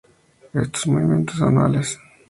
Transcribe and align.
Estos 0.55 0.81
son 0.81 0.93
movimientos 0.95 1.39
anuales. 1.43 1.99